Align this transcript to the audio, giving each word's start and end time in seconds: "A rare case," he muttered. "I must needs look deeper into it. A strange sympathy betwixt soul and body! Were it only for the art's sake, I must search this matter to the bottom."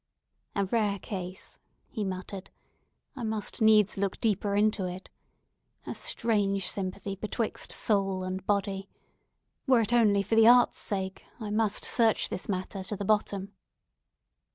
"A 0.55 0.65
rare 0.65 0.97
case," 0.97 1.59
he 1.87 2.03
muttered. 2.03 2.49
"I 3.15 3.21
must 3.21 3.61
needs 3.61 3.97
look 3.97 4.19
deeper 4.19 4.55
into 4.55 4.85
it. 4.85 5.09
A 5.85 5.93
strange 5.93 6.67
sympathy 6.67 7.15
betwixt 7.15 7.71
soul 7.71 8.23
and 8.23 8.43
body! 8.43 8.89
Were 9.67 9.81
it 9.81 9.93
only 9.93 10.23
for 10.23 10.33
the 10.35 10.47
art's 10.47 10.79
sake, 10.79 11.23
I 11.39 11.51
must 11.51 11.85
search 11.85 12.29
this 12.29 12.49
matter 12.49 12.83
to 12.85 12.95
the 12.95 13.05
bottom." 13.05 13.53